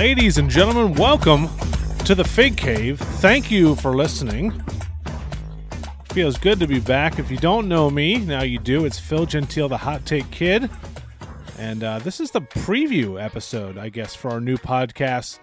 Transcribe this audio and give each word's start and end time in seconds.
Ladies 0.00 0.38
and 0.38 0.48
gentlemen, 0.48 0.94
welcome 0.94 1.46
to 2.06 2.14
the 2.14 2.24
Fig 2.24 2.56
Cave. 2.56 2.98
Thank 2.98 3.50
you 3.50 3.74
for 3.74 3.94
listening. 3.94 4.50
Feels 6.14 6.38
good 6.38 6.58
to 6.60 6.66
be 6.66 6.80
back. 6.80 7.18
If 7.18 7.30
you 7.30 7.36
don't 7.36 7.68
know 7.68 7.90
me, 7.90 8.16
now 8.16 8.42
you 8.42 8.58
do. 8.58 8.86
It's 8.86 8.98
Phil 8.98 9.26
Gentile, 9.26 9.68
the 9.68 9.76
Hot 9.76 10.06
Take 10.06 10.30
Kid. 10.30 10.70
And 11.58 11.84
uh, 11.84 11.98
this 11.98 12.18
is 12.18 12.30
the 12.30 12.40
preview 12.40 13.22
episode, 13.22 13.76
I 13.76 13.90
guess, 13.90 14.14
for 14.14 14.30
our 14.30 14.40
new 14.40 14.56
podcast, 14.56 15.38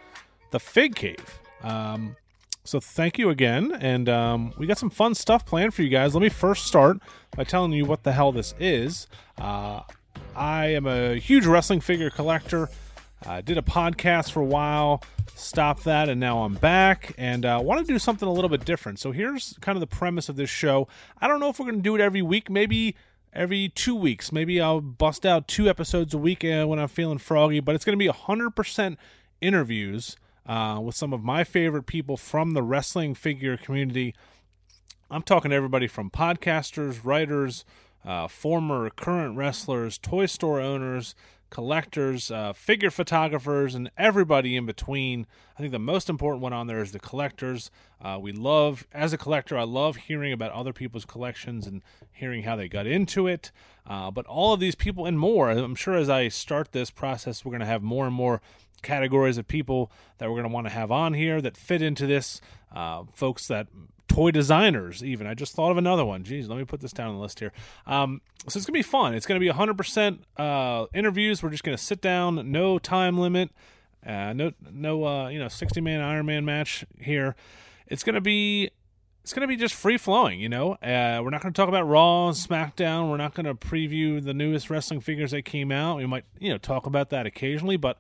The 0.50 0.60
Fig 0.60 0.96
Cave. 0.96 1.40
Um, 1.62 2.16
so 2.64 2.80
thank 2.80 3.20
you 3.20 3.30
again. 3.30 3.78
And 3.80 4.10
um, 4.10 4.54
we 4.58 4.66
got 4.66 4.80
some 4.80 4.90
fun 4.90 5.14
stuff 5.14 5.46
planned 5.46 5.76
for 5.76 5.84
you 5.84 5.90
guys. 5.90 6.16
Let 6.16 6.24
me 6.24 6.30
first 6.30 6.66
start 6.66 6.98
by 7.36 7.44
telling 7.44 7.74
you 7.74 7.86
what 7.86 8.02
the 8.02 8.12
hell 8.12 8.32
this 8.32 8.56
is. 8.60 9.06
Uh, 9.38 9.82
I 10.36 10.70
am 10.70 10.88
a 10.88 11.14
huge 11.14 11.46
wrestling 11.46 11.80
figure 11.80 12.10
collector. 12.10 12.70
I 13.26 13.42
did 13.42 13.58
a 13.58 13.62
podcast 13.62 14.32
for 14.32 14.42
a 14.42 14.46
while, 14.46 15.04
stopped 15.36 15.84
that, 15.86 16.08
and 16.08 16.20
now 16.20 16.44
I'm 16.44 16.54
back 16.54 17.14
and 17.18 17.46
uh, 17.46 17.60
want 17.64 17.86
to 17.86 17.92
do 17.92 17.98
something 17.98 18.28
a 18.28 18.32
little 18.32 18.50
bit 18.50 18.64
different. 18.64 19.00
So 19.00 19.12
here's 19.12 19.58
kind 19.60 19.76
of 19.76 19.80
the 19.80 19.88
premise 19.88 20.30
of 20.30 20.36
this 20.36 20.50
show. 20.50 20.88
I 21.20 21.28
don't 21.28 21.40
know 21.40 21.50
if 21.50 21.60
we're 21.60 21.66
going 21.66 21.78
to 21.78 21.82
do 21.82 21.96
it 21.96 22.02
every 22.02 22.22
week, 22.22 22.50
maybe 22.50 22.96
every 23.34 23.70
two 23.70 23.96
weeks. 23.96 24.32
Maybe 24.32 24.62
I'll 24.62 24.82
bust 24.82 25.26
out 25.26 25.48
two 25.48 25.68
episodes 25.68 26.14
a 26.14 26.18
week 26.18 26.46
uh, 26.46 26.66
when 26.66 26.80
I'm 26.80 26.88
feeling 26.88 27.18
froggy, 27.18 27.60
but 27.60 27.76
it's 27.76 27.86
going 27.86 27.98
to 27.98 28.04
be 28.04 28.10
100% 28.10 28.98
interviews 29.42 30.16
uh, 30.46 30.80
with 30.82 30.96
some 30.96 31.12
of 31.12 31.24
my 31.24 31.44
favorite 31.44 31.88
people 31.88 32.18
from 32.18 32.54
the 32.54 32.64
wrestling 32.64 33.16
figure 33.16 33.58
community. 33.58 34.16
I'm 35.10 35.24
talking 35.24 35.52
to 35.52 35.56
everybody 35.56 35.88
from 35.88 36.10
podcasters, 36.10 37.00
writers, 37.04 37.66
uh, 38.06 38.28
former, 38.28 38.90
current 38.90 39.36
wrestlers, 39.36 39.98
toy 39.98 40.26
store 40.28 40.60
owners, 40.60 41.16
collectors, 41.50 42.30
uh, 42.30 42.54
figure 42.54 42.92
photographers, 42.92 43.76
and 43.76 43.90
everybody 43.98 44.56
in 44.56 44.66
between. 44.66 45.26
I 45.58 45.62
think 45.62 45.72
the 45.72 45.80
most 45.80 46.10
important 46.10 46.42
one 46.42 46.54
on 46.54 46.68
there 46.68 46.82
is 46.82 46.92
the 46.92 47.00
collectors. 47.00 47.72
Uh, 48.02 48.18
we 48.22 48.32
love, 48.32 48.86
as 48.92 49.14
a 49.14 49.18
collector, 49.18 49.58
I 49.58 49.64
love 49.64 49.96
hearing 49.96 50.34
about 50.34 50.52
other 50.52 50.74
people's 50.74 51.06
collections 51.06 51.66
and 51.66 51.82
hearing 52.12 52.44
how 52.44 52.56
they 52.56 52.68
got 52.68 52.86
into 52.86 53.28
it. 53.28 53.52
Uh, 53.86 54.12
but 54.12 54.26
all 54.26 54.54
of 54.54 54.60
these 54.60 54.76
people 54.76 55.06
and 55.06 55.18
more, 55.18 55.50
I'm 55.50 55.76
sure 55.76 55.96
as 55.96 56.10
I 56.10 56.28
start 56.28 56.72
this 56.72 56.92
process, 56.92 57.46
we're 57.46 57.52
going 57.52 57.62
to 57.62 57.66
have 57.66 57.82
more 57.82 58.06
and 58.06 58.16
more 58.16 58.42
categories 58.82 59.38
of 59.38 59.48
people 59.48 59.92
that 60.18 60.30
we're 60.30 60.36
going 60.36 60.50
to 60.50 60.54
want 60.54 60.68
to 60.68 60.74
have 60.74 60.92
on 60.92 61.14
here 61.14 61.42
that 61.42 61.58
fit 61.58 61.82
into 61.82 62.06
this. 62.06 62.42
Uh, 62.76 63.04
folks 63.14 63.48
that 63.48 63.68
toy 64.08 64.32
designers 64.32 65.04
even 65.04 65.28
i 65.28 65.34
just 65.34 65.54
thought 65.54 65.72
of 65.72 65.78
another 65.78 66.06
one 66.06 66.24
jeez 66.24 66.48
let 66.48 66.58
me 66.58 66.66
put 66.66 66.80
this 66.80 66.94
down 66.94 67.10
on 67.10 67.16
the 67.16 67.22
list 67.22 67.40
here 67.40 67.52
um, 67.86 68.22
so 68.48 68.58
it's 68.58 68.66
gonna 68.66 68.74
be 68.74 68.82
fun 68.82 69.14
it's 69.14 69.26
gonna 69.26 69.40
be 69.40 69.50
100% 69.50 70.20
uh, 70.38 70.86
interviews 70.94 71.44
we're 71.44 71.50
just 71.50 71.64
gonna 71.64 71.78
sit 71.78 72.02
down 72.02 72.52
no 72.52 72.80
time 72.80 73.18
limit 73.18 73.52
uh, 74.06 74.34
no 74.34 74.52
no 74.72 75.06
uh, 75.06 75.28
you 75.30 75.40
know 75.40 75.48
60 75.48 75.82
man 75.82 76.02
iron 76.02 76.26
man 76.26 76.46
match 76.46 76.86
here 77.00 77.36
it's 77.88 78.04
gonna 78.04 78.22
be 78.22 78.72
it's 79.28 79.34
going 79.34 79.42
to 79.42 79.48
be 79.50 79.58
just 79.58 79.76
free 79.76 79.98
flowing, 79.98 80.40
you 80.40 80.48
know. 80.48 80.76
Uh, 80.76 81.20
we're 81.22 81.32
not 81.32 81.42
going 81.42 81.52
to 81.54 81.62
talk 81.62 81.68
about 81.68 81.84
Raw 81.84 82.30
and 82.30 82.38
SmackDown. 82.38 83.10
We're 83.10 83.18
not 83.18 83.34
going 83.34 83.46
to 83.46 83.56
preview 83.56 84.24
the 84.24 84.34
newest 84.34 84.70
wrestling 84.70 85.02
figures 85.02 85.32
that 85.32 85.42
came 85.42 85.70
out. 85.70 85.98
We 85.98 86.06
might, 86.06 86.24
you 86.40 86.50
know, 86.50 86.58
talk 86.58 86.86
about 86.86 87.10
that 87.10 87.26
occasionally, 87.26 87.76
but 87.76 87.98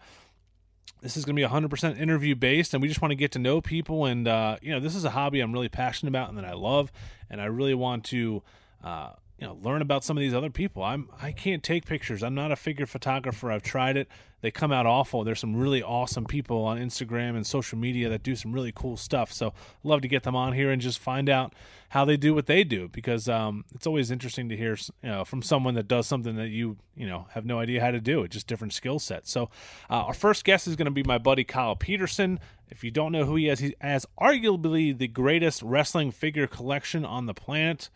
this 1.01 1.15
is 1.15 1.25
going 1.25 1.35
to 1.35 1.41
be 1.41 1.47
100% 1.47 1.99
interview 1.99 2.35
based, 2.35 2.73
and 2.73 2.81
we 2.81 2.87
just 2.87 3.01
want 3.01 3.11
to 3.11 3.15
get 3.15 3.31
to 3.33 3.39
know 3.39 3.61
people. 3.61 4.05
And, 4.05 4.27
uh, 4.27 4.57
you 4.61 4.71
know, 4.71 4.79
this 4.79 4.95
is 4.95 5.05
a 5.05 5.11
hobby 5.11 5.39
I'm 5.39 5.53
really 5.53 5.69
passionate 5.69 6.09
about 6.09 6.29
and 6.29 6.37
that 6.37 6.45
I 6.45 6.53
love. 6.53 6.91
And 7.29 7.39
I 7.39 7.45
really 7.45 7.73
want 7.75 8.05
to, 8.05 8.41
uh, 8.83 9.11
you 9.39 9.45
know, 9.45 9.57
learn 9.61 9.81
about 9.81 10.03
some 10.03 10.17
of 10.17 10.21
these 10.21 10.33
other 10.33 10.49
people. 10.49 10.83
I'm 10.83 11.09
I 11.21 11.31
can't 11.31 11.61
take 11.61 11.85
pictures. 11.85 12.23
I'm 12.23 12.33
not 12.33 12.51
a 12.51 12.55
figure 12.55 12.87
photographer. 12.87 13.51
I've 13.51 13.61
tried 13.61 13.95
it. 13.95 14.07
They 14.41 14.51
come 14.51 14.71
out 14.71 14.85
awful. 14.85 15.23
There's 15.23 15.39
some 15.39 15.55
really 15.55 15.81
awesome 15.81 16.25
people 16.25 16.63
on 16.63 16.77
Instagram 16.77 17.35
and 17.35 17.45
social 17.45 17.77
media 17.77 18.09
that 18.09 18.23
do 18.23 18.35
some 18.35 18.51
really 18.51 18.71
cool 18.71 18.97
stuff. 18.97 19.31
So 19.31 19.53
love 19.83 20.01
to 20.01 20.07
get 20.07 20.23
them 20.23 20.35
on 20.35 20.53
here 20.53 20.71
and 20.71 20.81
just 20.81 20.99
find 20.99 21.27
out 21.27 21.53
how 21.89 22.05
they 22.05 22.17
do 22.17 22.33
what 22.33 22.45
they 22.45 22.63
do 22.63 22.87
because 22.87 23.29
um, 23.29 23.65
it's 23.73 23.87
always 23.87 24.11
interesting 24.11 24.49
to 24.49 24.57
hear 24.57 24.77
you 25.03 25.09
know 25.09 25.23
from 25.23 25.41
someone 25.41 25.75
that 25.75 25.87
does 25.87 26.07
something 26.07 26.35
that 26.35 26.49
you 26.49 26.77
you 26.95 27.07
know 27.07 27.27
have 27.31 27.45
no 27.45 27.59
idea 27.59 27.79
how 27.79 27.91
to 27.91 28.01
do. 28.01 28.23
It's 28.23 28.33
just 28.33 28.47
different 28.47 28.73
skill 28.73 28.97
sets. 28.97 29.31
So 29.31 29.49
uh, 29.89 30.01
our 30.03 30.13
first 30.15 30.45
guest 30.45 30.67
is 30.67 30.75
going 30.75 30.85
to 30.85 30.91
be 30.91 31.03
my 31.03 31.19
buddy 31.19 31.43
Kyle 31.43 31.75
Peterson. 31.75 32.39
If 32.69 32.83
you 32.83 32.89
don't 32.89 33.11
know 33.11 33.25
who 33.25 33.35
he 33.35 33.49
is, 33.49 33.59
he 33.59 33.75
has 33.81 34.07
arguably 34.19 34.97
the 34.97 35.07
greatest 35.07 35.61
wrestling 35.61 36.11
figure 36.11 36.47
collection 36.47 37.05
on 37.05 37.27
the 37.27 37.33
planet. 37.35 37.89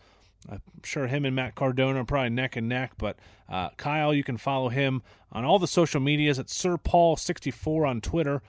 I'm 0.48 0.60
sure 0.82 1.06
him 1.06 1.24
and 1.24 1.36
Matt 1.36 1.54
Cardona 1.54 2.00
are 2.00 2.04
probably 2.04 2.30
neck 2.30 2.56
and 2.56 2.68
neck, 2.68 2.92
but 2.98 3.16
uh, 3.48 3.70
Kyle, 3.76 4.12
you 4.12 4.24
can 4.24 4.36
follow 4.36 4.68
him 4.68 5.02
on 5.30 5.44
all 5.44 5.58
the 5.58 5.66
social 5.66 6.00
medias 6.00 6.38
at 6.38 6.50
Sir 6.50 6.76
Paul64 6.76 7.88
on 7.88 8.00
Twitter. 8.00 8.42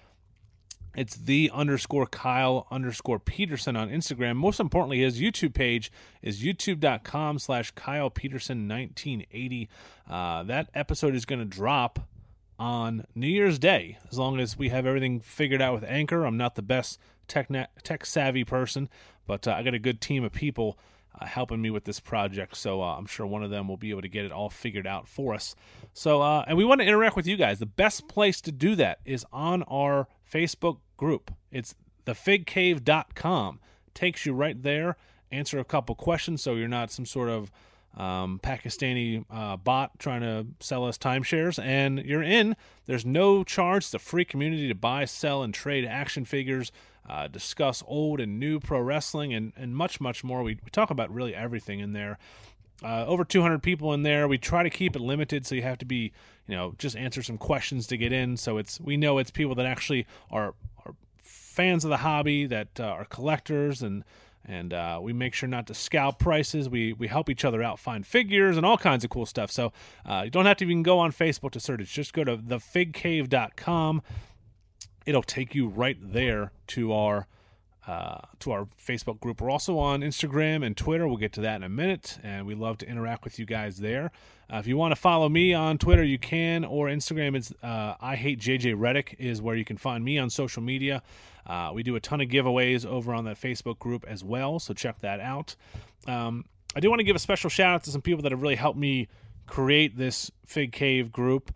It's 0.95 1.15
the 1.15 1.49
underscore 1.53 2.05
Kyle 2.05 2.67
underscore 2.69 3.17
Peterson 3.19 3.75
on 3.75 3.89
Instagram. 3.89 4.35
Most 4.35 4.59
importantly, 4.59 5.01
his 5.01 5.19
YouTube 5.19 5.53
page 5.53 5.91
is 6.21 6.43
youtube.com 6.43 7.39
slash 7.39 7.71
Kyle 7.71 8.11
Peterson 8.11 8.67
1980. 8.67 9.69
Uh, 10.07 10.43
that 10.43 10.69
episode 10.75 11.15
is 11.15 11.25
going 11.25 11.39
to 11.39 11.45
drop 11.45 12.07
on 12.59 13.05
New 13.15 13.27
Year's 13.27 13.57
Day, 13.57 13.97
as 14.11 14.19
long 14.19 14.39
as 14.39 14.57
we 14.57 14.69
have 14.69 14.85
everything 14.85 15.19
figured 15.19 15.61
out 15.61 15.73
with 15.73 15.83
Anchor. 15.83 16.25
I'm 16.25 16.37
not 16.37 16.53
the 16.55 16.61
best 16.61 16.99
tech, 17.27 17.49
tech 17.83 18.05
savvy 18.05 18.43
person, 18.43 18.87
but 19.25 19.47
uh, 19.47 19.53
I 19.53 19.63
got 19.63 19.73
a 19.73 19.79
good 19.79 19.99
team 19.99 20.23
of 20.23 20.31
people 20.31 20.77
uh, 21.19 21.25
helping 21.25 21.62
me 21.62 21.69
with 21.69 21.85
this 21.85 22.00
project. 22.00 22.57
So 22.57 22.81
uh, 22.81 22.96
I'm 22.97 23.06
sure 23.06 23.25
one 23.25 23.44
of 23.44 23.50
them 23.50 23.68
will 23.68 23.78
be 23.78 23.91
able 23.91 24.01
to 24.01 24.09
get 24.09 24.25
it 24.25 24.31
all 24.31 24.50
figured 24.50 24.88
out 24.88 25.07
for 25.07 25.34
us. 25.34 25.56
So, 25.94 26.22
uh, 26.22 26.44
and 26.47 26.57
we 26.57 26.66
want 26.66 26.81
to 26.81 26.88
interact 26.88 27.16
with 27.16 27.28
you 27.28 27.38
guys. 27.38 27.59
The 27.59 27.66
best 27.66 28.07
place 28.07 28.41
to 28.41 28.51
do 28.51 28.75
that 28.75 29.00
is 29.06 29.25
on 29.31 29.63
our 29.63 30.07
Facebook 30.31 30.79
group. 30.97 31.31
It's 31.51 31.75
thefigcave.com. 32.06 33.59
Takes 33.94 34.25
you 34.25 34.34
right 34.34 34.62
there. 34.62 34.97
Answer 35.31 35.59
a 35.59 35.66
couple 35.66 35.96
questions 35.96 36.41
so 36.41 36.56
you're 36.56 36.68
not 36.68 36.91
some 36.91 37.06
sort 37.06 37.30
of 37.30 37.51
um, 37.95 38.39
Pakistani 38.41 39.23
uh, 39.29 39.57
bot 39.57 39.99
trying 39.99 40.21
to 40.21 40.47
sell 40.59 40.85
us 40.85 40.97
timeshares, 40.97 41.63
and 41.63 41.99
you're 41.99 42.23
in. 42.23 42.55
There's 42.85 43.05
no 43.05 43.43
charge. 43.43 43.85
It's 43.85 43.93
a 43.93 43.99
free 43.99 44.25
community 44.25 44.67
to 44.67 44.75
buy, 44.75 45.05
sell, 45.05 45.43
and 45.43 45.53
trade 45.53 45.85
action 45.85 46.25
figures 46.25 46.71
uh, 47.07 47.27
discuss 47.27 47.83
old 47.85 48.19
and 48.19 48.39
new 48.39 48.59
pro 48.59 48.79
wrestling, 48.79 49.33
and, 49.33 49.53
and 49.55 49.75
much, 49.75 49.99
much 49.99 50.23
more. 50.23 50.41
We, 50.41 50.57
we 50.63 50.69
talk 50.71 50.89
about 50.89 51.13
really 51.13 51.35
everything 51.35 51.79
in 51.79 51.93
there. 51.93 52.17
Uh, 52.83 53.05
over 53.05 53.23
200 53.23 53.61
people 53.61 53.93
in 53.93 54.03
there. 54.03 54.27
We 54.27 54.37
try 54.37 54.63
to 54.63 54.69
keep 54.69 54.95
it 54.95 55.01
limited, 55.01 55.45
so 55.45 55.55
you 55.55 55.61
have 55.61 55.77
to 55.79 55.85
be, 55.85 56.11
you 56.47 56.55
know, 56.55 56.75
just 56.77 56.97
answer 56.97 57.21
some 57.21 57.37
questions 57.37 57.87
to 57.87 57.97
get 57.97 58.11
in. 58.11 58.35
So 58.37 58.57
it's 58.57 58.79
we 58.79 58.97
know 58.97 59.19
it's 59.19 59.31
people 59.31 59.55
that 59.55 59.65
actually 59.65 60.05
are 60.31 60.53
are 60.85 60.95
fans 61.21 61.85
of 61.85 61.89
the 61.89 61.97
hobby, 61.97 62.45
that 62.47 62.79
uh, 62.79 62.85
are 62.85 63.05
collectors, 63.05 63.81
and 63.81 64.03
and 64.45 64.73
uh, 64.73 64.99
we 65.01 65.13
make 65.13 65.33
sure 65.33 65.47
not 65.47 65.67
to 65.67 65.73
scalp 65.73 66.19
prices. 66.19 66.69
We 66.69 66.93
we 66.93 67.07
help 67.07 67.29
each 67.29 67.45
other 67.45 67.63
out 67.63 67.79
find 67.79 68.05
figures 68.05 68.57
and 68.57 68.65
all 68.65 68.77
kinds 68.77 69.03
of 69.03 69.09
cool 69.09 69.25
stuff. 69.25 69.51
So 69.51 69.71
uh, 70.05 70.23
you 70.25 70.31
don't 70.31 70.45
have 70.45 70.57
to 70.57 70.65
even 70.65 70.83
go 70.83 70.99
on 70.99 71.11
Facebook 71.11 71.51
to 71.51 71.59
search. 71.59 71.91
Just 71.91 72.13
go 72.13 72.23
to 72.23 72.37
thefigcave.com 72.37 74.01
it'll 75.05 75.23
take 75.23 75.55
you 75.55 75.67
right 75.67 75.97
there 76.01 76.51
to 76.67 76.93
our 76.93 77.27
uh, 77.88 78.19
to 78.39 78.51
our 78.51 78.67
Facebook 78.81 79.19
group. 79.19 79.41
We're 79.41 79.49
also 79.49 79.77
on 79.77 80.01
Instagram 80.01 80.66
and 80.66 80.75
Twitter. 80.75 81.07
We'll 81.07 81.17
get 81.17 81.33
to 81.33 81.41
that 81.41 81.57
in 81.57 81.63
a 81.63 81.69
minute, 81.69 82.17
and 82.23 82.45
we 82.45 82.55
love 82.55 82.77
to 82.79 82.88
interact 82.88 83.23
with 83.23 83.39
you 83.39 83.45
guys 83.45 83.77
there. 83.77 84.11
Uh, 84.51 84.57
if 84.57 84.67
you 84.67 84.77
want 84.77 84.94
to 84.94 84.99
follow 84.99 85.27
me 85.27 85.53
on 85.53 85.77
Twitter, 85.77 86.03
you 86.03 86.17
can, 86.17 86.63
or 86.63 86.88
Instagram. 86.88 87.35
It's 87.35 87.53
uh, 87.63 87.95
I 87.99 88.16
hate 88.16 88.39
JJ 88.39 88.75
Redick 88.75 89.16
is 89.19 89.41
where 89.41 89.55
you 89.55 89.66
can 89.66 89.77
find 89.77 90.03
me 90.03 90.17
on 90.17 90.29
social 90.29 90.61
media. 90.61 91.01
Uh, 91.45 91.71
we 91.74 91.83
do 91.83 91.95
a 91.95 92.00
ton 92.00 92.21
of 92.21 92.30
giveaways 92.30 92.85
over 92.85 93.13
on 93.13 93.25
that 93.25 93.39
Facebook 93.39 93.80
group 93.80 94.06
as 94.07 94.24
well, 94.24 94.59
so 94.59 94.74
check 94.74 95.00
that 95.00 95.19
out. 95.19 95.56
Um, 96.07 96.45
I 96.75 96.80
do 96.80 96.89
want 96.89 97.00
to 97.00 97.03
give 97.03 97.15
a 97.15 97.19
special 97.19 97.50
shout 97.50 97.75
out 97.75 97.83
to 97.83 97.91
some 97.91 98.01
people 98.01 98.24
that 98.24 98.31
have 98.31 98.41
really 98.41 98.56
helped 98.56 98.80
me 98.80 99.07
create 99.45 99.97
this 99.97 100.31
Fig 100.45 100.71
Cave 100.71 101.12
group 101.12 101.53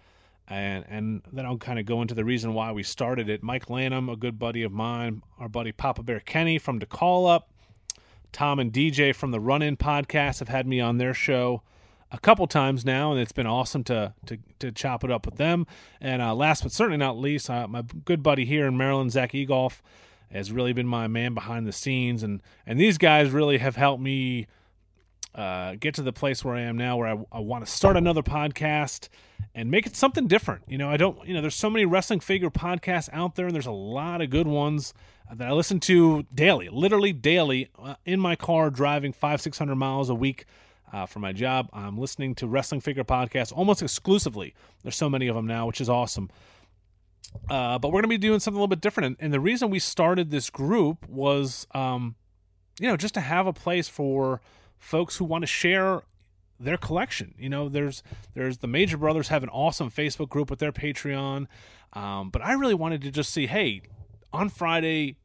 and 0.47 0.85
and 0.87 1.21
then 1.31 1.45
I'll 1.45 1.57
kind 1.57 1.79
of 1.79 1.85
go 1.85 2.01
into 2.01 2.13
the 2.13 2.25
reason 2.25 2.53
why 2.53 2.71
we 2.71 2.83
started 2.83 3.29
it. 3.29 3.43
Mike 3.43 3.69
Lanham, 3.69 4.09
a 4.09 4.15
good 4.15 4.39
buddy 4.39 4.63
of 4.63 4.71
mine, 4.71 5.23
our 5.39 5.49
buddy 5.49 5.71
Papa 5.71 6.03
Bear 6.03 6.19
Kenny 6.19 6.57
from 6.57 6.79
the 6.79 6.85
Call 6.85 7.27
Up, 7.27 7.49
Tom 8.31 8.59
and 8.59 8.71
DJ 8.71 9.13
from 9.13 9.31
the 9.31 9.39
Run 9.39 9.61
In 9.61 9.77
podcast 9.77 10.39
have 10.39 10.49
had 10.49 10.67
me 10.67 10.79
on 10.79 10.97
their 10.97 11.13
show 11.13 11.61
a 12.11 12.17
couple 12.17 12.47
times 12.47 12.85
now, 12.85 13.11
and 13.11 13.19
it's 13.19 13.31
been 13.31 13.47
awesome 13.47 13.83
to 13.85 14.13
to, 14.25 14.37
to 14.59 14.71
chop 14.71 15.03
it 15.03 15.11
up 15.11 15.25
with 15.25 15.35
them. 15.35 15.67
And 15.99 16.21
uh, 16.21 16.33
last 16.33 16.63
but 16.63 16.71
certainly 16.71 16.97
not 16.97 17.17
least, 17.17 17.49
uh, 17.49 17.67
my 17.67 17.83
good 18.05 18.23
buddy 18.23 18.45
here 18.45 18.67
in 18.67 18.77
Maryland, 18.77 19.11
Zach 19.11 19.33
Egolf, 19.33 19.81
has 20.31 20.51
really 20.51 20.73
been 20.73 20.87
my 20.87 21.07
man 21.07 21.33
behind 21.33 21.67
the 21.67 21.73
scenes, 21.73 22.23
and 22.23 22.41
and 22.65 22.79
these 22.79 22.97
guys 22.97 23.31
really 23.31 23.57
have 23.57 23.75
helped 23.75 24.01
me 24.01 24.47
uh, 25.37 25.75
get 25.79 25.93
to 25.95 26.01
the 26.01 26.11
place 26.11 26.43
where 26.43 26.55
I 26.55 26.61
am 26.61 26.75
now, 26.75 26.97
where 26.97 27.07
I, 27.07 27.17
I 27.31 27.39
want 27.39 27.65
to 27.65 27.71
start 27.71 27.95
another 27.95 28.23
podcast 28.23 29.07
and 29.53 29.71
make 29.71 29.85
it 29.85 29.95
something 29.95 30.27
different. 30.27 30.63
You 30.67 30.77
know, 30.77 30.89
I 30.89 30.97
don't, 30.97 31.25
you 31.27 31.33
know, 31.33 31.41
there's 31.41 31.55
so 31.55 31.69
many 31.69 31.85
wrestling 31.85 32.19
figure 32.19 32.49
podcasts 32.49 33.07
out 33.13 33.35
there, 33.35 33.45
and 33.45 33.55
there's 33.55 33.67
a 33.67 33.71
lot 33.71 34.21
of 34.21 34.31
good 34.31 34.47
ones 34.47 34.93
that 35.33 35.47
I 35.47 35.51
listen 35.51 35.79
to 35.81 36.25
daily, 36.33 36.69
literally 36.69 37.13
daily, 37.13 37.69
uh, 37.77 37.95
in 38.03 38.19
my 38.19 38.35
car 38.35 38.69
driving 38.69 39.13
five, 39.13 39.39
six 39.41 39.57
hundred 39.57 39.75
miles 39.75 40.09
a 40.09 40.15
week. 40.15 40.45
Uh, 40.91 41.05
for 41.05 41.19
my 41.19 41.33
job, 41.33 41.67
I'm 41.73 41.97
listening 41.97 42.33
to 42.35 42.47
wrestling 42.47 42.79
figure 42.79 43.03
podcasts 43.03 43.51
almost 43.51 43.81
exclusively. 43.81 44.55
There's 44.83 44.95
so 44.95 45.09
many 45.09 45.27
of 45.27 45.35
them 45.35 45.45
now, 45.45 45.67
which 45.67 45.81
is 45.81 45.89
awesome. 45.89 46.29
Uh, 47.49 47.77
but 47.77 47.89
we're 47.89 48.01
going 48.01 48.03
to 48.03 48.07
be 48.07 48.17
doing 48.17 48.39
something 48.39 48.57
a 48.57 48.61
little 48.61 48.69
bit 48.69 48.79
different. 48.79 49.17
And 49.19 49.33
the 49.33 49.39
reason 49.41 49.69
we 49.69 49.79
started 49.79 50.31
this 50.31 50.49
group 50.49 51.05
was, 51.09 51.67
um, 51.71 52.15
you 52.79 52.87
know, 52.87 52.95
just 52.95 53.13
to 53.15 53.19
have 53.19 53.47
a 53.47 53.53
place 53.53 53.89
for 53.89 54.39
folks 54.79 55.17
who 55.17 55.25
want 55.25 55.43
to 55.43 55.47
share 55.47 56.03
their 56.59 56.77
collection. 56.77 57.35
You 57.37 57.49
know, 57.49 57.69
there's 57.69 58.03
there's 58.33 58.59
the 58.59 58.67
Major 58.67 58.97
Brothers 58.97 59.27
have 59.29 59.43
an 59.43 59.49
awesome 59.49 59.91
Facebook 59.91 60.29
group 60.29 60.49
with 60.49 60.59
their 60.59 60.71
Patreon, 60.71 61.47
um, 61.93 62.29
but 62.29 62.41
I 62.41 62.53
really 62.53 62.73
wanted 62.73 63.01
to 63.03 63.11
just 63.11 63.31
see, 63.31 63.47
hey, 63.47 63.81
on 64.33 64.49
Friday, 64.49 65.17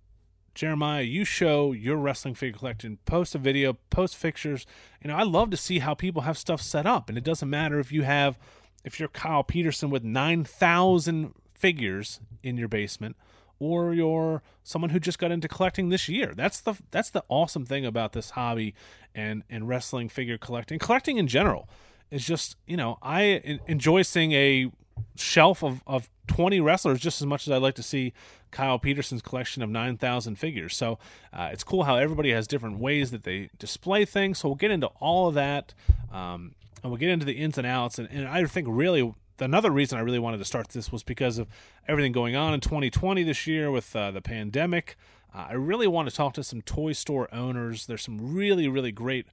Jeremiah, 0.55 1.03
you 1.03 1.25
show 1.25 1.73
your 1.73 1.97
wrestling 1.97 2.35
figure 2.35 2.59
collection, 2.59 2.99
post 3.07 3.35
a 3.35 3.39
video, 3.39 3.79
post 3.91 4.21
pictures. 4.21 4.67
You 5.03 5.09
know, 5.09 5.17
I 5.17 5.23
love 5.23 5.51
to 5.51 5.57
see 5.57 5.79
how 5.79 5.95
people 5.95 6.23
have 6.23 6.37
stuff 6.37 6.61
set 6.61 6.87
up, 6.87 7.09
and 7.09 7.17
it 7.17 7.25
doesn't 7.25 7.49
matter 7.49 7.79
if 7.79 7.91
you 7.93 8.03
have, 8.03 8.39
if 8.85 9.01
you're 9.01 9.09
Kyle 9.09 9.43
Peterson 9.43 9.91
with 9.91 10.05
nine 10.05 10.45
thousand 10.45 11.35
figures 11.55 12.21
in 12.43 12.57
your 12.57 12.69
basement 12.69 13.17
or 13.63 13.95
you're 13.95 14.43
someone 14.65 14.91
who 14.91 14.99
just 14.99 15.21
got 15.21 15.31
into 15.31 15.47
collecting 15.47 15.89
this 15.89 16.09
year. 16.09 16.33
That's 16.35 16.61
the 16.61 16.75
that's 16.91 17.11
the 17.11 17.23
awesome 17.29 17.65
thing 17.65 17.87
about 17.87 18.13
this 18.13 18.31
hobby 18.31 18.75
and 19.15 19.45
and 19.49 19.69
wrestling 19.69 20.09
figure 20.09 20.37
collecting, 20.37 20.81
collecting 20.81 21.17
in 21.17 21.29
general 21.29 21.69
is 22.11 22.27
just 22.27 22.57
you 22.67 22.77
know 22.77 22.99
I 23.01 23.61
enjoy 23.67 24.03
seeing 24.03 24.33
a 24.33 24.73
shelf 25.15 25.63
of 25.63 25.83
of 25.87 26.11
20 26.27 26.61
wrestlers 26.61 26.99
just 26.99 27.21
as 27.21 27.27
much 27.27 27.47
as 27.47 27.53
I'd 27.53 27.63
like 27.63 27.77
to 27.77 27.83
see 27.83 28.13
Kyle 28.51 28.79
Peterson's 28.79 29.23
collection 29.23 29.63
of 29.63 29.71
9,000 29.71 30.37
figures. 30.37 30.77
So 30.77 30.99
uh, 31.33 31.51
it's 31.53 31.65
cool 31.65 31.85
how 31.85 31.97
everybody 31.97 32.33
has 32.33 32.47
different 32.47 32.79
ways 32.79 33.11
that 33.11 33.25
they 33.25 33.51
display 33.59 34.05
things. 34.05 34.39
So 34.39 34.49
we'll 34.49 34.57
get 34.57 34.71
into 34.71 34.89
all 35.01 35.29
of 35.29 35.35
that. 35.35 35.73
Um, 36.13 36.55
and 36.83 36.91
we'll 36.91 36.99
get 36.99 37.11
into 37.11 37.25
the 37.25 37.35
ins 37.35 37.59
and 37.59 37.67
outs. 37.67 37.99
And, 37.99 38.09
and 38.11 38.29
I 38.29 38.45
think 38.45 38.67
really 38.71 39.15
another 39.43 39.71
reason 39.71 39.99
I 39.99 40.03
really 40.03 40.19
wanted 40.19 40.39
to 40.39 40.45
start 40.45 40.69
this 40.69 40.91
was 40.91 41.03
because 41.03 41.39
of 41.39 41.49
everything 41.87 42.13
going 42.13 42.37
on 42.37 42.55
in 42.55 42.61
2020 42.61 43.23
this 43.23 43.47
year 43.47 43.71
with 43.71 43.95
uh, 43.95 44.11
the 44.11 44.23
pandemic. 44.23 44.97
Uh, 45.35 45.47
I 45.51 45.53
really 45.55 45.87
want 45.87 46.09
to 46.09 46.15
talk 46.15 46.35
to 46.35 46.45
some 46.45 46.63
toy 46.63 46.93
store 46.93 47.33
owners. 47.35 47.87
There's 47.87 48.03
some 48.03 48.35
really, 48.35 48.69
really 48.69 48.93
great 48.93 49.27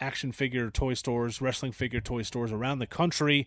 action 0.00 0.32
figure 0.32 0.70
toy 0.70 0.94
stores, 0.94 1.40
wrestling 1.40 1.72
figure 1.72 2.00
toy 2.00 2.22
stores 2.22 2.52
around 2.52 2.78
the 2.78 2.86
country, 2.86 3.46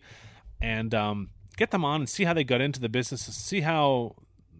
and 0.60 0.94
um, 0.94 1.30
get 1.56 1.70
them 1.70 1.84
on 1.84 2.02
and 2.02 2.08
see 2.08 2.24
how 2.24 2.32
they 2.32 2.44
got 2.44 2.60
into 2.60 2.80
the 2.80 2.88
business, 2.88 3.22
see 3.22 3.60
how 3.60 4.14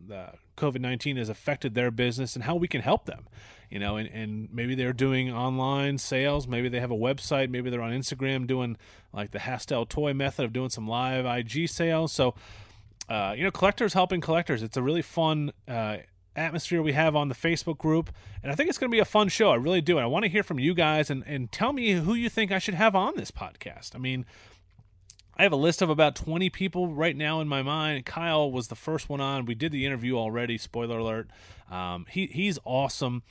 the 0.06 0.30
COVID 0.60 0.80
19 0.80 1.16
has 1.16 1.28
affected 1.28 1.74
their 1.74 1.90
business 1.90 2.34
and 2.34 2.44
how 2.44 2.54
we 2.54 2.68
can 2.68 2.82
help 2.82 3.06
them 3.06 3.26
you 3.70 3.78
know, 3.78 3.96
and, 3.96 4.08
and 4.08 4.48
maybe 4.52 4.74
they're 4.74 4.92
doing 4.92 5.32
online 5.32 5.96
sales. 5.96 6.48
Maybe 6.48 6.68
they 6.68 6.80
have 6.80 6.90
a 6.90 6.96
website. 6.96 7.50
Maybe 7.50 7.70
they're 7.70 7.80
on 7.80 7.92
Instagram 7.92 8.46
doing 8.46 8.76
like 9.12 9.30
the 9.30 9.38
Hastel 9.38 9.88
toy 9.88 10.12
method 10.12 10.44
of 10.44 10.52
doing 10.52 10.70
some 10.70 10.88
live 10.88 11.24
IG 11.24 11.68
sales. 11.68 12.12
So, 12.12 12.34
uh, 13.08 13.34
you 13.36 13.44
know, 13.44 13.52
collectors 13.52 13.94
helping 13.94 14.20
collectors. 14.20 14.64
It's 14.64 14.76
a 14.76 14.82
really 14.82 15.02
fun 15.02 15.52
uh, 15.68 15.98
atmosphere 16.34 16.82
we 16.82 16.92
have 16.94 17.14
on 17.14 17.28
the 17.28 17.34
Facebook 17.34 17.78
group. 17.78 18.10
And 18.42 18.50
I 18.50 18.56
think 18.56 18.68
it's 18.68 18.78
going 18.78 18.90
to 18.90 18.94
be 18.94 19.00
a 19.00 19.04
fun 19.04 19.28
show. 19.28 19.50
I 19.50 19.56
really 19.56 19.80
do. 19.80 19.98
And 19.98 20.04
I 20.04 20.08
want 20.08 20.24
to 20.24 20.28
hear 20.28 20.42
from 20.42 20.58
you 20.58 20.74
guys 20.74 21.08
and, 21.08 21.22
and 21.24 21.50
tell 21.52 21.72
me 21.72 21.92
who 21.92 22.14
you 22.14 22.28
think 22.28 22.50
I 22.50 22.58
should 22.58 22.74
have 22.74 22.96
on 22.96 23.14
this 23.14 23.30
podcast. 23.30 23.94
I 23.94 23.98
mean, 23.98 24.26
I 25.40 25.44
have 25.44 25.52
a 25.52 25.56
list 25.56 25.81
of 25.81 25.88
about 25.88 26.16
20 26.16 26.50
people 26.50 26.88
right 26.88 27.16
now 27.16 27.40
in 27.40 27.48
my 27.48 27.62
mind. 27.62 28.04
Kyle 28.04 28.52
was 28.52 28.69
the 28.69 28.75
first 28.75 29.08
one 29.08 29.22
on. 29.22 29.46
We 29.46 29.54
did 29.54 29.72
the 29.72 29.87
interview 29.87 30.19
already. 30.19 30.58
Spoiler 30.58 30.98
alert. 30.98 31.31
Um, 31.70 32.04
he 32.10 32.26
he's 32.26 32.58
awesome. 32.66 33.22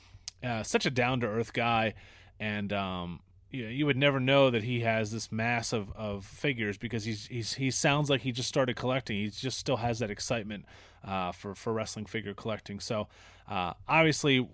Uh, 0.42 0.64
such 0.64 0.84
a 0.84 0.90
down 0.90 1.20
to 1.20 1.28
earth 1.28 1.52
guy, 1.52 1.94
and 2.40 2.72
um, 2.72 3.20
you, 3.52 3.64
you 3.66 3.86
would 3.86 3.96
never 3.96 4.18
know 4.18 4.50
that 4.50 4.64
he 4.64 4.80
has 4.80 5.12
this 5.12 5.30
mass 5.30 5.72
of, 5.72 5.92
of 5.92 6.24
figures 6.24 6.76
because 6.76 7.04
he's 7.04 7.28
he's 7.28 7.54
he 7.54 7.70
sounds 7.70 8.10
like 8.10 8.22
he 8.22 8.32
just 8.32 8.48
started 8.48 8.74
collecting. 8.74 9.16
He 9.16 9.30
just 9.30 9.58
still 9.58 9.76
has 9.76 10.00
that 10.00 10.10
excitement 10.10 10.64
uh, 11.04 11.30
for 11.30 11.54
for 11.54 11.72
wrestling 11.72 12.06
figure 12.06 12.34
collecting. 12.34 12.80
So 12.80 13.06
uh, 13.48 13.74
obviously. 13.86 14.48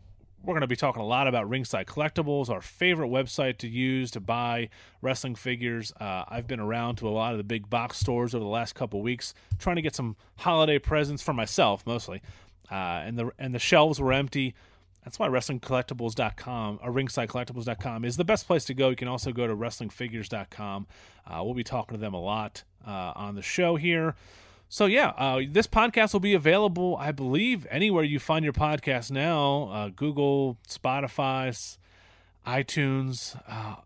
We're 0.47 0.53
going 0.53 0.61
to 0.61 0.69
be 0.69 0.77
talking 0.77 1.03
a 1.03 1.07
lot 1.07 1.27
about 1.27 1.49
Ringside 1.49 1.89
Collectibles, 1.89 2.49
our 2.49 2.61
favorite 2.61 3.09
website 3.09 3.59
to 3.59 3.69
use 3.69 4.13
to 4.13 4.21
buy 4.21 4.69
wrestling 5.03 5.35
figures. 5.35 5.93
Uh, 6.01 6.23
I've 6.29 6.47
been 6.47 6.61
around 6.61 6.97
to 6.97 7.09
a 7.09 7.11
lot 7.11 7.33
of 7.33 7.39
the 7.39 7.45
big 7.45 7.69
box 7.69 7.99
stores 7.99 8.33
over 8.33 8.45
the 8.45 8.49
last 8.49 8.77
couple 8.77 9.03
weeks, 9.03 9.35
trying 9.59 9.75
to 9.75 9.83
get 9.83 9.97
some 9.97 10.15
holiday 10.37 10.79
presents 10.79 11.21
for 11.21 11.33
myself, 11.33 11.85
mostly. 11.85 12.23
Uh, 12.71 12.75
and 12.75 13.19
the 13.19 13.33
and 13.41 13.57
the 13.57 13.59
shelves 13.59 14.01
were 14.01 14.13
empty. 14.13 14.55
That's 15.03 15.19
why 15.19 15.27
WrestlingCollectibles.com 15.27 16.79
or 16.81 16.93
RingsideCollectibles.com 16.93 18.05
is 18.05 18.17
the 18.17 18.25
best 18.25 18.47
place 18.47 18.65
to 18.67 18.75
go. 18.75 18.91
You 18.91 18.97
can 18.97 19.09
also 19.09 19.33
go 19.33 19.49
to 19.49 19.57
WrestlingFigures.com. 19.57 20.87
Uh, 21.27 21.43
we'll 21.43 21.55
be 21.55 21.65
talking 21.65 21.97
to 21.97 22.01
them 22.01 22.15
a 22.15 22.21
lot 22.21 22.63
uh, 22.87 23.13
on 23.17 23.35
the 23.35 23.43
show 23.43 23.75
here. 23.75 24.15
So 24.69 24.87
yeah, 24.87 25.11
uh, 25.11 25.43
this 25.49 25.67
podcast 25.67 26.13
will 26.13 26.21
be 26.21 26.35
available, 26.35 26.97
I 26.99 27.13
believe, 27.13 27.67
anywhere 27.71 28.03
you 28.03 28.19
find 28.19 28.45
your 28.45 28.53
podcast 28.53 29.11
now: 29.11 29.69
uh, 29.73 29.89
Google, 29.91 30.59
Spotify, 30.69 31.77
iTunes, 32.47 33.41
uh, 33.49 33.77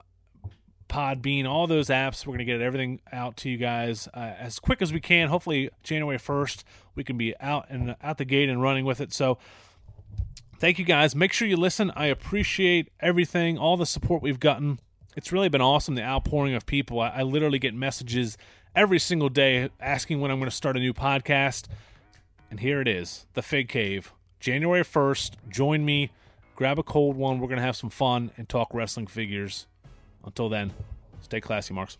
Podbean, 0.89 1.47
all 1.47 1.67
those 1.67 1.89
apps. 1.89 2.27
We're 2.27 2.35
gonna 2.35 2.45
get 2.45 2.63
everything 2.63 3.01
out 3.13 3.37
to 3.39 3.51
you 3.51 3.59
guys 3.59 4.09
uh, 4.15 4.33
as 4.39 4.59
quick 4.59 4.81
as 4.81 4.93
we 4.93 5.01
can. 5.01 5.29
Hopefully, 5.29 5.71
January 5.83 6.19
first, 6.19 6.65
we 6.95 7.05
can 7.05 7.19
be 7.19 7.35
out 7.41 7.67
and 7.69 7.95
out 8.03 8.19
the 8.19 8.25
gate 8.25 8.49
and 8.49 8.63
running 8.63 8.87
with 8.87 9.01
it. 9.03 9.13
So 9.13 9.39
thank 10.59 10.79
you 10.79 10.85
guys. 10.85 11.15
Make 11.15 11.33
sure 11.33 11.47
you 11.47 11.57
listen. 11.57 11.93
I 11.95 12.07
appreciate 12.07 12.91
everything, 13.01 13.59
all 13.59 13.77
the 13.77 13.87
support 13.87 14.23
we've 14.23 14.41
gotten. 14.41 14.81
It's 15.17 15.31
really 15.31 15.49
been 15.49 15.61
awesome, 15.61 15.95
the 15.95 16.03
outpouring 16.03 16.55
of 16.55 16.65
people. 16.67 17.01
I, 17.01 17.09
I 17.09 17.23
literally 17.23 17.59
get 17.59 17.75
messages 17.75 18.39
every 18.75 18.99
single 18.99 19.29
day 19.29 19.71
asking 19.81 20.21
when 20.21 20.31
I'm 20.31 20.39
going 20.39 20.51
to 20.51 20.57
start 20.57 20.77
a 20.77 20.81
new 20.81 20.93
podcast. 20.93 21.67
And 22.51 22.61
here 22.61 22.81
it 22.81 22.89
is 22.89 23.27
The 23.35 23.43
Fig 23.43 23.69
Cave, 23.69 24.13
January 24.41 24.83
1st. 24.83 25.33
Join 25.49 25.85
me, 25.85 26.11
grab 26.57 26.79
a 26.79 26.83
cold 26.83 27.17
one. 27.17 27.39
We're 27.39 27.49
going 27.49 27.59
to 27.59 27.65
have 27.65 27.77
some 27.77 27.91
fun 27.91 28.33
and 28.37 28.49
talk 28.49 28.73
wrestling 28.73 29.07
figures. 29.07 29.67
Until 30.25 30.49
then, 30.49 30.73
stay 31.21 31.41
classy, 31.41 31.75
Marks. 31.75 31.99